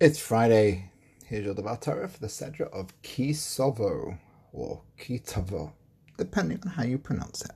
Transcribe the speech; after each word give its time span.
It's 0.00 0.18
Friday. 0.18 0.90
Here's 1.24 1.44
your 1.44 1.54
Devar 1.54 1.76
Torah 1.76 2.08
for 2.08 2.18
the 2.18 2.26
Sedra 2.26 2.68
of 2.72 3.00
Kisovo, 3.02 4.18
or 4.52 4.82
Ki 4.98 5.20
Tavo, 5.20 5.72
depending 6.18 6.58
on 6.66 6.72
how 6.72 6.82
you 6.82 6.98
pronounce 6.98 7.44
it. 7.44 7.52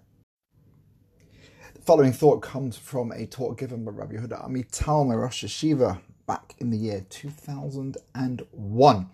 The 1.74 1.80
following 1.80 2.12
thought 2.12 2.40
comes 2.40 2.76
from 2.76 3.10
a 3.10 3.26
talk 3.26 3.58
given 3.58 3.84
by 3.84 3.90
Rabbi 3.90 4.14
Yehuda 4.14 4.48
Amital 4.48 5.20
Rosh 5.20 5.44
Yeshiva 5.44 6.00
back 6.28 6.54
in 6.58 6.70
the 6.70 6.78
year 6.78 7.04
2001. 7.10 9.10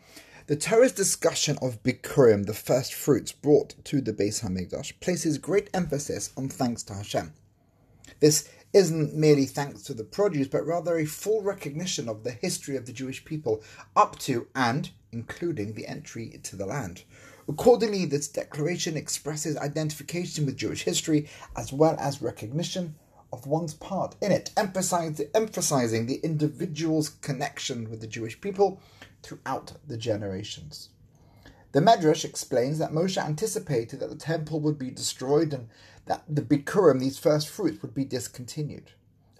The 0.46 0.56
Torah's 0.56 0.93
discussion 0.93 1.56
of 1.62 1.82
Bikurim, 1.82 2.45
the 2.45 2.52
first 2.52 2.93
fruits 2.93 3.32
brought 3.32 3.75
to 3.86 4.02
the 4.02 4.12
Beis 4.12 4.45
Hamikdash, 4.45 5.00
places 5.00 5.38
great 5.38 5.70
emphasis 5.72 6.30
on 6.36 6.50
thanks 6.50 6.82
to 6.82 6.93
Hashem. 6.93 7.32
This 8.20 8.50
isn't 8.75 9.14
merely 9.14 9.46
thanks 9.46 9.82
to 9.82 9.95
the 9.95 10.04
produce, 10.04 10.48
but 10.48 10.66
rather 10.66 10.98
a 10.98 11.04
full 11.06 11.41
recognition 11.43 12.09
of 12.09 12.24
the 12.24 12.32
history 12.32 12.77
of 12.77 12.86
the 12.86 12.93
Jewish 12.93 13.24
people 13.24 13.62
up 13.96 14.19
to 14.19 14.48
and 14.55 14.91
including 15.12 15.74
the 15.74 15.87
entry 15.87 16.41
to 16.42 16.56
the 16.56 16.66
land. 16.66 17.05
Accordingly, 17.48 18.05
this 18.05 18.27
declaration 18.27 18.96
expresses 18.96 19.56
identification 19.56 20.45
with 20.45 20.56
Jewish 20.56 20.82
history 20.82 21.29
as 21.56 21.73
well 21.73 21.96
as 22.01 22.20
recognition 22.20 22.96
of 23.32 23.46
one's 23.46 23.74
part 23.74 24.16
in 24.20 24.32
it, 24.32 24.51
emphasizing 24.56 26.06
the 26.06 26.20
individual's 26.23 27.09
connection 27.09 27.91
with 27.91 28.01
the 28.01 28.06
Jewish 28.06 28.41
people 28.41 28.80
throughout 29.23 29.73
the 29.87 29.96
generations. 29.96 30.88
The 31.74 31.80
Medrash 31.80 32.24
explains 32.24 32.78
that 32.78 32.92
Moshe 32.92 33.19
anticipated 33.20 33.98
that 33.98 34.09
the 34.09 34.15
temple 34.15 34.60
would 34.60 34.78
be 34.78 34.92
destroyed 34.92 35.52
and 35.52 35.69
that 36.06 36.23
the 36.28 36.41
Bikurim, 36.41 37.01
these 37.01 37.19
first 37.19 37.48
fruits, 37.48 37.82
would 37.82 37.92
be 37.92 38.05
discontinued. 38.05 38.92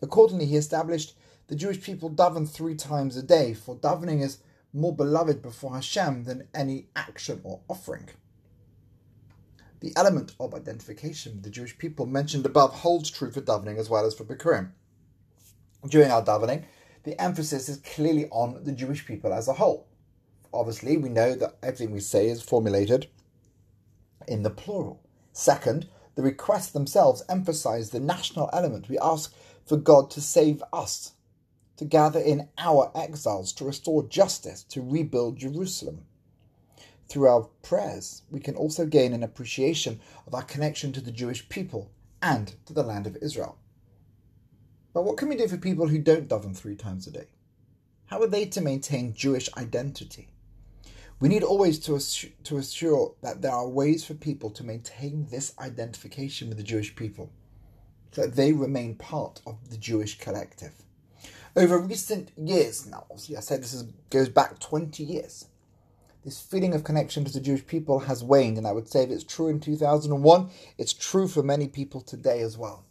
Accordingly, 0.03 0.47
he 0.47 0.57
established 0.57 1.17
the 1.47 1.55
Jewish 1.55 1.81
people 1.81 2.11
daven 2.11 2.49
three 2.49 2.75
times 2.75 3.17
a 3.17 3.23
day, 3.23 3.55
for 3.55 3.77
davening 3.77 4.21
is 4.21 4.39
more 4.73 4.93
beloved 4.93 5.43
before 5.43 5.75
Hashem 5.75 6.25
than 6.25 6.49
any 6.53 6.89
action 6.97 7.41
or 7.45 7.61
offering. 7.69 8.09
The 9.79 9.93
element 9.95 10.35
of 10.41 10.57
identification 10.57 11.35
with 11.35 11.45
the 11.45 11.51
Jewish 11.51 11.79
people 11.79 12.05
mentioned 12.05 12.47
above 12.47 12.75
holds 12.75 13.11
true 13.11 13.31
for 13.31 13.43
davening 13.43 13.79
as 13.79 13.89
well 13.89 14.07
as 14.07 14.13
for 14.13 14.25
Bikurim. 14.25 14.73
During 15.89 16.11
our 16.11 16.25
davening, 16.25 16.65
the 17.05 17.21
emphasis 17.23 17.69
is 17.69 17.77
clearly 17.77 18.27
on 18.31 18.65
the 18.65 18.73
Jewish 18.73 19.07
people 19.07 19.33
as 19.33 19.47
a 19.47 19.53
whole 19.53 19.87
obviously, 20.55 20.97
we 20.97 21.09
know 21.09 21.35
that 21.35 21.57
everything 21.63 21.91
we 21.91 22.01
say 22.01 22.29
is 22.29 22.43
formulated 22.43 23.09
in 24.29 24.43
the 24.43 24.51
plural. 24.51 25.03
Second, 25.33 25.89
the 26.15 26.23
requests 26.23 26.71
themselves 26.71 27.23
emphasize 27.29 27.91
the 27.91 28.01
national 28.01 28.51
element. 28.53 28.89
We 28.89 28.99
ask 28.99 29.35
for 29.67 29.77
God 29.77 30.11
to 30.13 30.21
save 30.21 30.63
us, 30.73 31.13
to 31.77 31.85
gather 31.85 32.21
in 32.21 32.49
our 32.59 32.93
exiles, 32.95 33.53
to 33.55 33.65
restore 33.65 34.07
justice, 34.07 34.63
to 34.65 34.83
rebuild 34.83 35.39
Jerusalem. 35.39 36.05
Through 37.09 37.29
our 37.29 37.49
prayers, 37.63 38.23
we 38.31 38.41
can 38.41 38.55
also 38.55 38.87
gain 38.87 39.13
an 39.13 39.23
appreciation 39.23 40.01
of 40.27 40.35
our 40.35 40.43
connection 40.43 40.93
to 40.93 41.01
the 41.01 41.13
Jewish 41.13 41.49
people 41.49 41.91
and 42.23 42.55
to 42.67 42.73
the 42.73 42.83
land 42.83 43.07
of 43.07 43.17
Israel. 43.17 43.59
But 44.93 45.05
what 45.05 45.17
can 45.17 45.29
we 45.29 45.37
do 45.37 45.49
for 45.49 45.57
people 45.57 45.89
who 45.89 45.99
don't 45.99 46.29
daven 46.29 46.57
three 46.57 46.77
times 46.77 47.07
a 47.07 47.11
day? 47.11 47.27
How 48.07 48.23
are 48.23 48.29
they 48.29 48.47
to 48.47 48.61
maintain 48.61 49.13
Jewish 49.13 49.51
identity? 49.57 50.29
We 51.21 51.29
need 51.29 51.43
always 51.43 51.79
to, 51.81 51.95
assure, 51.95 52.31
to 52.45 52.59
assure 52.59 53.15
that 53.23 53.41
there 53.41 53.53
are 53.53 53.69
ways 53.69 54.05
for 54.05 54.15
people 54.15 54.51
to 54.51 54.65
maintain 54.65 55.27
this 55.31 55.55
identification 55.59 56.49
with 56.49 56.59
the 56.59 56.65
Jewish 56.65 56.95
people, 56.97 57.31
that 58.13 58.35
they 58.35 58.53
remain 58.53 58.97
part 58.97 59.41
of 59.47 59.71
the 59.71 59.77
Jewish 59.77 60.19
collective. 60.19 60.73
Over 61.57 61.79
recent 61.79 62.33
years 62.37 62.87
now, 62.87 63.07
obviously 63.11 63.37
I 63.37 63.41
said 63.41 63.63
this 63.63 63.75
is, 63.75 63.85
goes 64.11 64.29
back 64.29 64.59
20 64.59 65.05
years, 65.05 65.47
this 66.25 66.41
feeling 66.41 66.75
of 66.75 66.85
connection 66.85 67.25
to 67.25 67.33
the 67.33 67.41
Jewish 67.41 67.67
people 67.67 68.01
has 68.01 68.25
waned, 68.25 68.59
and 68.59 68.67
I 68.67 68.73
would 68.73 68.89
say 68.89 69.05
if 69.05 69.11
it's 69.11 69.25
true 69.25 69.49
in 69.49 69.61
2001, 69.61 70.51
it's 70.79 70.93
true 70.93 71.29
for 71.29 71.43
many 71.43 71.69
people 71.69 72.01
today 72.01 72.41
as 72.41 72.59
well. 72.59 72.87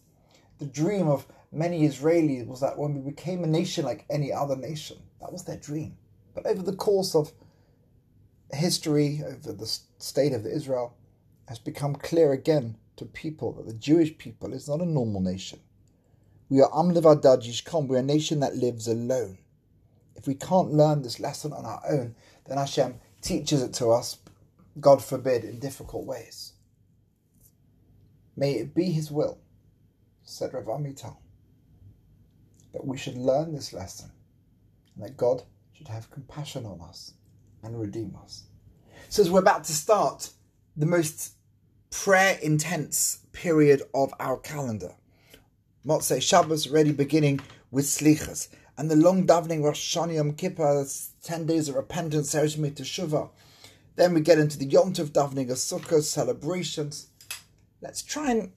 The 0.60 0.66
dream 0.66 1.08
of 1.08 1.26
many 1.52 1.88
Israelis 1.88 2.48
was 2.48 2.62
that 2.62 2.78
when 2.78 2.94
we 2.94 3.12
became 3.12 3.44
a 3.44 3.48
nation 3.48 3.86
like 3.86 4.06
any 4.10 4.32
other 4.32 4.56
nation, 4.56 4.98
that 5.20 5.34
was 5.34 5.44
their 5.44 5.58
dream. 5.58 5.98
But 6.36 6.46
over 6.46 6.62
the 6.62 6.76
course 6.76 7.16
of 7.16 7.34
history 8.52 9.22
over 9.26 9.54
the 9.54 9.68
state 9.98 10.34
of 10.34 10.46
Israel 10.46 10.96
has 11.48 11.60
become 11.60 11.96
clear 11.96 12.32
again 12.32 12.78
to 12.98 13.06
people 13.06 13.52
that 13.54 13.66
the 13.66 13.74
Jewish 13.74 14.18
people 14.18 14.54
is 14.54 14.68
not 14.68 14.82
a 14.82 14.86
normal 14.86 15.22
nation. 15.22 15.60
We 16.50 16.62
are 16.62 16.70
Am 16.78 16.94
Levadad 16.94 17.44
Yishkon, 17.44 17.88
we're 17.88 17.98
a 17.98 18.04
nation 18.04 18.40
that 18.42 18.56
lives 18.56 18.88
alone. 18.88 19.40
If 20.16 20.28
we 20.28 20.36
can't 20.36 20.74
learn 20.74 21.02
this 21.02 21.20
lesson 21.20 21.54
on 21.54 21.66
our 21.66 21.82
own, 21.90 22.16
then 22.48 22.58
Hashem 22.58 22.96
teaches 23.22 23.62
it 23.62 23.74
to 23.76 23.92
us, 23.92 24.18
God 24.80 25.04
forbid, 25.04 25.44
in 25.44 25.60
difficult 25.60 26.06
ways. 26.06 26.54
May 28.36 28.54
it 28.54 28.76
be 28.76 28.86
His 28.92 29.12
will, 29.12 29.40
said 30.24 30.54
Rav 30.54 30.66
Amital, 30.66 31.18
that 32.74 32.86
we 32.86 32.98
should 32.98 33.18
learn 33.18 33.54
this 33.54 33.74
lesson 33.74 34.12
and 34.96 35.04
that 35.04 35.18
God 35.18 35.44
should 35.72 35.88
have 35.88 36.12
compassion 36.12 36.66
on 36.66 36.82
us 36.82 37.14
and 37.64 37.80
redeem 37.80 38.16
us. 38.24 38.44
So, 39.10 39.22
as 39.22 39.32
we're 39.32 39.40
about 39.40 39.64
to 39.66 39.74
start 39.74 40.30
the 40.76 40.86
most 40.86 41.34
prayer 41.92 42.38
intense 42.42 43.20
period 43.32 43.84
of 43.94 44.14
our 44.20 44.38
calendar, 44.38 44.96
Motzei 45.86 46.22
Shabbos 46.22 46.70
already 46.70 46.92
beginning 46.92 47.40
with 47.72 47.86
Slichas, 47.86 48.50
and 48.78 48.90
the 48.90 48.96
long 48.96 49.26
davening 49.26 49.64
Rosh 49.64 49.96
Hashanah 49.96 50.16
Yom 50.16 50.34
Kippur, 50.34 50.86
10 51.24 51.46
days 51.46 51.70
of 51.70 51.76
repentance, 51.76 52.34
Eresh 52.34 52.58
Teshuvah. 52.58 53.30
Then 53.96 54.14
we 54.14 54.22
get 54.22 54.40
into 54.40 54.58
the 54.58 54.66
Yom 54.66 54.94
Tov 54.94 55.10
davening 55.10 55.52
of 55.52 55.58
Sukkot, 55.58 56.04
celebrations. 56.04 57.08
Let's 57.82 58.02
try 58.02 58.32
and 58.32 58.52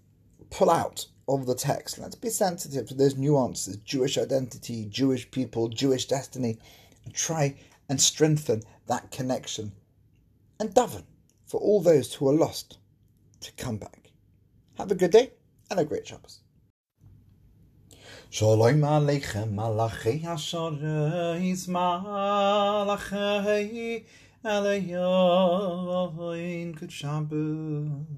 pull 0.51 0.71
out 0.71 1.07
of 1.29 1.47
the 1.47 1.55
text. 1.55 1.99
Let's 1.99 2.15
be 2.15 2.31
sensitive 2.31 2.89
to 2.89 2.95
those 2.95 3.17
nuances 3.17 3.77
Jewish 3.79 4.17
identity, 4.17 4.87
Jewish 4.87 5.31
people, 5.31 5.69
Jewish 5.69 6.07
destiny, 6.07 6.59
and 7.05 7.13
try 7.13 7.57
and 7.89 8.01
strengthen 8.01 8.63
that 8.87 9.11
connection 9.11 9.73
and 10.59 10.71
daven 10.71 11.05
for 11.47 11.61
all 11.61 11.81
those 11.81 12.15
who 12.15 12.29
are 12.29 12.35
lost 12.35 12.79
to 13.41 13.53
come 13.53 13.77
back. 13.77 14.11
Have 14.79 14.91
a 14.91 14.95
good 14.95 15.11
day 15.13 15.33
and 15.71 15.79
a 15.81 15.85
great 15.85 16.07
Shabbos. 16.07 16.41
Shalom 18.31 18.81
Aleichem 18.81 19.53
Malachi 19.53 20.21
Hasharis 20.21 21.69
Malachi 21.69 22.97
Aleichem 24.45 25.61
Good 26.79 26.93
Shabbos 26.93 28.17